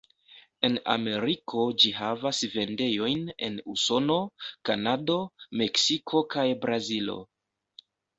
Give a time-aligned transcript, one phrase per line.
[0.67, 4.15] En Ameriko ĝi havas vendejojn en Usono,
[4.71, 5.19] Kanado,
[5.61, 7.19] Meksiko kaj Brazilo.